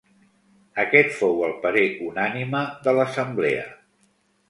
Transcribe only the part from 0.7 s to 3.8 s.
Aquest fou el parer unànime de l'assemblea.